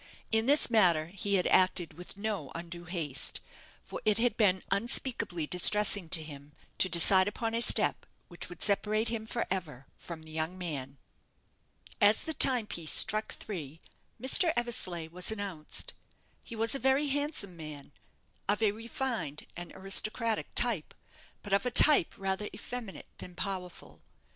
[0.31, 3.39] In this matter he had acted with no undue haste;
[3.83, 8.63] for it had been unspeakably distressing to him to decide upon a step which would
[8.63, 10.97] separate him for ever from the young man.
[12.01, 13.79] As the timepiece struck three,
[14.19, 14.51] Mr.
[14.57, 15.93] Eversleigh was announced.
[16.41, 17.91] He was a very handsome man;
[18.49, 20.95] of a refined and aristocratic type,
[21.43, 24.01] but of a type rather effeminate than powerful.